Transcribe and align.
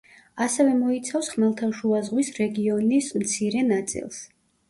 ასევე 0.43 0.71
მოიცავს 0.77 1.27
ხმელთაშუაზღვის 1.33 2.33
რეგიონის 2.39 3.13
მცირე 3.21 3.65
ნაწილს. 3.69 4.25